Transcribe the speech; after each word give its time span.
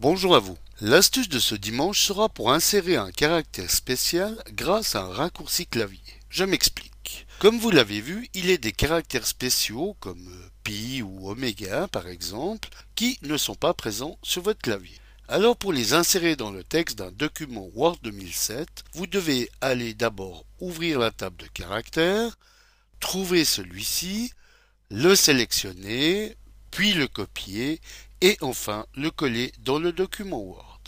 Bonjour 0.00 0.34
à 0.34 0.38
vous. 0.38 0.56
L'astuce 0.80 1.28
de 1.28 1.38
ce 1.38 1.54
dimanche 1.54 2.00
sera 2.00 2.30
pour 2.30 2.50
insérer 2.54 2.96
un 2.96 3.10
caractère 3.10 3.70
spécial 3.70 4.42
grâce 4.52 4.94
à 4.94 5.02
un 5.02 5.12
raccourci 5.12 5.66
clavier. 5.66 6.00
Je 6.30 6.44
m'explique. 6.44 7.26
Comme 7.38 7.58
vous 7.58 7.70
l'avez 7.70 8.00
vu, 8.00 8.26
il 8.32 8.48
est 8.48 8.56
des 8.56 8.72
caractères 8.72 9.26
spéciaux 9.26 9.98
comme 10.00 10.50
pi 10.64 11.02
ou 11.02 11.28
oméga 11.28 11.86
par 11.86 12.08
exemple 12.08 12.70
qui 12.94 13.18
ne 13.20 13.36
sont 13.36 13.54
pas 13.54 13.74
présents 13.74 14.16
sur 14.22 14.40
votre 14.40 14.62
clavier. 14.62 14.96
Alors 15.28 15.58
pour 15.58 15.70
les 15.70 15.92
insérer 15.92 16.34
dans 16.34 16.50
le 16.50 16.64
texte 16.64 16.96
d'un 16.96 17.12
document 17.12 17.68
Word 17.74 17.98
2007, 18.02 18.84
vous 18.94 19.06
devez 19.06 19.50
aller 19.60 19.92
d'abord 19.92 20.46
ouvrir 20.60 20.98
la 20.98 21.10
table 21.10 21.36
de 21.36 21.46
caractères, 21.48 22.38
trouver 23.00 23.44
celui-ci, 23.44 24.32
le 24.90 25.14
sélectionner, 25.14 26.38
puis 26.70 26.94
le 26.94 27.06
copier 27.06 27.82
et 28.20 28.36
enfin 28.40 28.86
le 28.94 29.10
coller 29.10 29.52
dans 29.60 29.78
le 29.78 29.92
document 29.92 30.40
Word. 30.40 30.80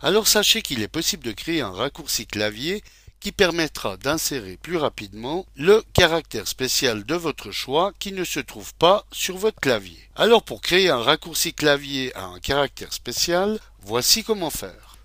Alors 0.00 0.28
sachez 0.28 0.62
qu'il 0.62 0.82
est 0.82 0.88
possible 0.88 1.24
de 1.24 1.32
créer 1.32 1.60
un 1.60 1.70
raccourci 1.70 2.26
clavier 2.26 2.82
qui 3.20 3.32
permettra 3.32 3.96
d'insérer 3.96 4.58
plus 4.58 4.76
rapidement 4.76 5.46
le 5.56 5.82
caractère 5.94 6.46
spécial 6.46 7.04
de 7.04 7.14
votre 7.14 7.50
choix 7.50 7.92
qui 7.98 8.12
ne 8.12 8.22
se 8.22 8.40
trouve 8.40 8.74
pas 8.74 9.06
sur 9.12 9.38
votre 9.38 9.60
clavier. 9.60 9.98
Alors 10.14 10.42
pour 10.42 10.60
créer 10.60 10.90
un 10.90 11.02
raccourci 11.02 11.54
clavier 11.54 12.14
à 12.14 12.24
un 12.24 12.38
caractère 12.38 12.92
spécial, 12.92 13.58
voici 13.80 14.24
comment 14.24 14.50
faire. 14.50 14.98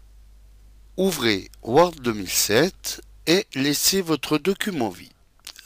Ouvrez 0.98 1.50
Word 1.64 1.94
2007 2.02 3.02
et 3.28 3.48
laissez 3.55 4.02
votre 4.02 4.38
document 4.38 4.89
vide. 4.89 5.14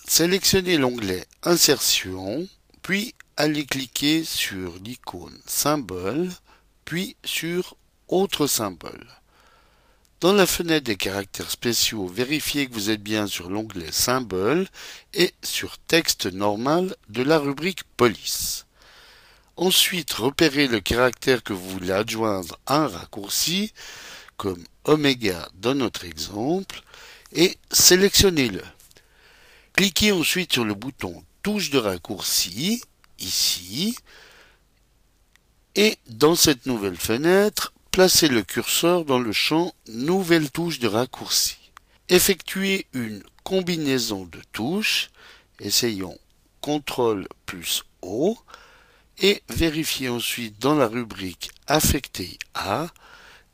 Sélectionnez 0.06 0.78
l'onglet 0.78 1.26
Insertion, 1.42 2.48
puis 2.84 3.16
allez 3.38 3.66
cliquer 3.66 4.24
sur 4.24 4.76
l'icône 4.84 5.38
symbole, 5.46 6.30
puis 6.86 7.16
sur 7.24 7.76
Autre 8.10 8.48
symbole. 8.48 9.08
Dans 10.20 10.34
la 10.34 10.46
fenêtre 10.46 10.86
des 10.86 10.98
caractères 10.98 11.50
spéciaux, 11.50 12.08
vérifiez 12.08 12.68
que 12.68 12.74
vous 12.74 12.90
êtes 12.90 13.02
bien 13.02 13.28
sur 13.28 13.50
l'onglet 13.50 13.92
Symbole 13.92 14.68
et 15.14 15.34
sur 15.42 15.78
Texte 15.80 16.28
normal 16.28 16.96
de 17.10 17.24
la 17.24 17.40
rubrique 17.40 17.84
Police. 17.98 18.66
Ensuite, 19.56 20.14
repérez 20.14 20.68
le 20.68 20.80
caractère 20.80 21.44
que 21.44 21.54
vous 21.54 21.70
voulez 21.70 21.92
adjoindre 21.92 22.58
à 22.66 22.78
un 22.84 22.88
raccourci, 22.88 23.74
comme 24.38 24.64
oméga 24.84 25.50
dans 25.56 25.76
notre 25.76 26.06
exemple, 26.06 26.84
et 27.32 27.58
sélectionnez-le. 27.72 28.64
Cliquez 29.74 30.12
ensuite 30.12 30.54
sur 30.54 30.66
le 30.66 30.74
bouton 30.74 31.24
Touche 31.42 31.70
de 31.70 31.80
raccourci 31.80 32.82
ici. 33.20 33.96
Et 35.76 35.98
dans 36.08 36.36
cette 36.36 36.66
nouvelle 36.66 36.98
fenêtre, 36.98 37.74
placez 37.92 38.28
le 38.28 38.44
curseur 38.44 39.06
dans 39.06 39.20
le 39.20 39.32
champ 39.32 39.74
Nouvelle 39.88 40.52
touche 40.52 40.80
de 40.80 40.88
raccourci. 40.88 41.58
Effectuez 42.10 42.88
une 42.94 43.24
combinaison 43.44 44.26
de 44.26 44.40
touches. 44.52 45.10
Essayons 45.60 46.18
CTRL 46.62 47.28
plus 47.46 47.84
O 48.02 48.38
et 49.20 49.44
vérifiez 49.50 50.10
ensuite 50.10 50.60
dans 50.60 50.76
la 50.76 50.88
rubrique 50.88 51.52
Affecté 51.68 52.38
à 52.54 52.88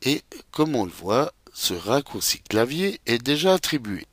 et 0.02 0.22
comme 0.50 0.74
on 0.76 0.84
le 0.84 0.90
voit, 0.90 1.32
ce 1.52 1.74
raccourci 1.74 2.40
clavier 2.40 3.00
est 3.06 3.18
déjà 3.18 3.54
attribué. 3.54 4.06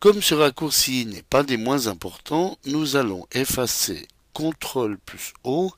Comme 0.00 0.22
ce 0.22 0.34
raccourci 0.34 1.06
n'est 1.06 1.22
pas 1.22 1.42
des 1.42 1.56
moins 1.56 1.86
importants, 1.86 2.58
nous 2.66 2.96
allons 2.96 3.26
effacer 3.32 4.08
CTRL 4.38 4.98
plus 4.98 5.32
O 5.42 5.72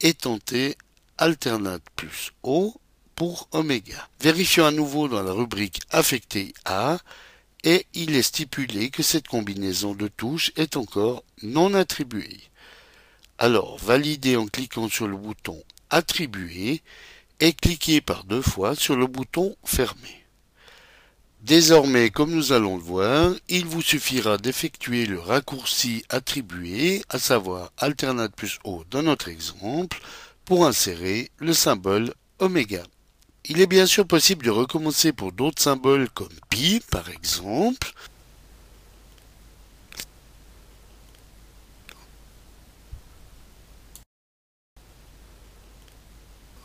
et 0.00 0.14
tenter 0.14 0.76
alternate 1.18 1.82
plus 1.96 2.32
O 2.42 2.74
pour 3.16 3.48
oméga. 3.50 4.08
Vérifions 4.20 4.66
à 4.66 4.70
nouveau 4.70 5.08
dans 5.08 5.22
la 5.22 5.32
rubrique 5.32 5.80
affecté 5.90 6.54
à 6.64 6.98
et 7.64 7.86
il 7.94 8.14
est 8.14 8.22
stipulé 8.22 8.90
que 8.90 9.02
cette 9.02 9.26
combinaison 9.26 9.94
de 9.94 10.08
touches 10.08 10.52
est 10.56 10.76
encore 10.76 11.24
non 11.42 11.74
attribuée. 11.74 12.40
Alors, 13.38 13.78
validez 13.78 14.36
en 14.36 14.46
cliquant 14.46 14.88
sur 14.88 15.08
le 15.08 15.16
bouton 15.16 15.62
Attribuer 15.90 16.82
et 17.40 17.52
cliquez 17.52 18.00
par 18.00 18.24
deux 18.24 18.42
fois 18.42 18.74
sur 18.74 18.96
le 18.96 19.06
bouton 19.06 19.56
Fermer. 19.64 20.25
Désormais, 21.42 22.10
comme 22.10 22.32
nous 22.32 22.52
allons 22.52 22.76
le 22.76 22.82
voir, 22.82 23.32
il 23.48 23.66
vous 23.66 23.82
suffira 23.82 24.36
d'effectuer 24.36 25.06
le 25.06 25.20
raccourci 25.20 26.04
attribué, 26.08 27.02
à 27.08 27.18
savoir 27.18 27.70
alternate 27.78 28.34
plus 28.34 28.58
O 28.64 28.84
dans 28.90 29.02
notre 29.02 29.28
exemple, 29.28 30.00
pour 30.44 30.66
insérer 30.66 31.30
le 31.38 31.52
symbole 31.52 32.14
oméga. 32.38 32.82
Il 33.44 33.60
est 33.60 33.66
bien 33.68 33.86
sûr 33.86 34.06
possible 34.06 34.44
de 34.44 34.50
recommencer 34.50 35.12
pour 35.12 35.30
d'autres 35.30 35.62
symboles 35.62 36.08
comme 36.10 36.28
pi 36.48 36.80
par 36.90 37.08
exemple. 37.10 37.92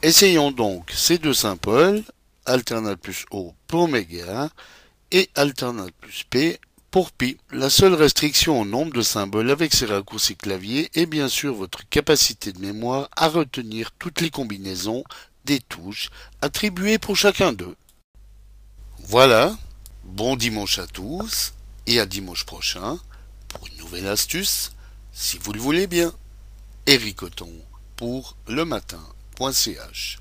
Essayons 0.02 0.52
donc 0.52 0.90
ces 0.92 1.20
deux 1.20 1.36
symboles 1.36 2.04
alternate 2.52 3.00
plus 3.00 3.26
O 3.32 3.54
pour 3.68 3.82
oméga 3.82 4.50
et 5.12 5.30
alternate 5.36 5.94
plus 6.00 6.24
P 6.30 6.60
pour 6.92 7.12
pi. 7.12 7.38
La 7.52 7.70
seule 7.70 7.94
restriction 7.94 8.60
au 8.62 8.66
nombre 8.66 8.94
de 8.94 9.02
symboles 9.02 9.50
avec 9.50 9.74
ces 9.74 9.86
raccourcis 9.86 10.36
clavier 10.36 10.90
est 10.94 11.06
bien 11.06 11.30
sûr 11.30 11.54
votre 11.54 11.88
capacité 11.90 12.52
de 12.52 12.60
mémoire 12.60 13.10
à 13.16 13.30
retenir 13.30 13.92
toutes 13.98 14.22
les 14.22 14.30
combinaisons 14.30 15.04
des 15.46 15.60
touches 15.60 16.10
attribuées 16.42 17.00
pour 17.00 17.16
chacun 17.16 17.54
d'eux. 17.54 17.76
Voilà, 19.00 19.58
bon 20.04 20.36
dimanche 20.36 20.80
à 20.80 20.88
tous 20.88 21.54
et 21.88 22.00
à 22.00 22.06
dimanche 22.06 22.46
prochain 22.46 23.00
pour 23.48 23.68
une 23.68 23.78
nouvelle 23.78 24.08
astuce, 24.08 24.72
si 25.14 25.38
vous 25.38 25.54
le 25.54 25.60
voulez 25.60 25.88
bien. 25.88 26.14
Eric 26.86 27.24
Oton 27.24 27.52
pour 27.96 28.36
le 28.48 28.66
matin.ch 28.66 30.20